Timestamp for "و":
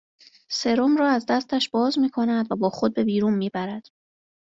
2.51-2.55